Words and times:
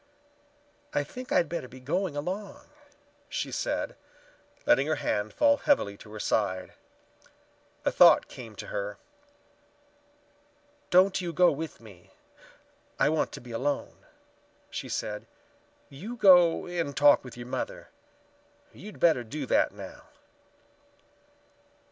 "I 0.95 1.03
think 1.03 1.31
I'd 1.31 1.47
better 1.47 1.67
be 1.67 1.79
going 1.79 2.15
along," 2.17 2.71
she 3.29 3.51
said, 3.51 3.95
letting 4.65 4.87
her 4.87 4.95
hand 4.95 5.31
fall 5.31 5.57
heavily 5.57 5.95
to 5.97 6.11
her 6.13 6.19
side. 6.19 6.73
A 7.85 7.91
thought 7.91 8.27
came 8.27 8.55
to 8.55 8.65
her. 8.73 8.97
"Don't 10.89 11.21
you 11.21 11.31
go 11.31 11.51
with 11.51 11.79
me; 11.79 12.09
I 12.97 13.09
want 13.09 13.31
to 13.33 13.41
be 13.41 13.51
alone," 13.51 14.07
she 14.71 14.89
said. 14.89 15.27
"You 15.87 16.15
go 16.15 16.65
and 16.65 16.97
talk 16.97 17.23
with 17.23 17.37
your 17.37 17.45
mother. 17.45 17.89
You'd 18.73 18.99
better 18.99 19.23
do 19.23 19.45
that 19.45 19.71
now." 19.71 20.05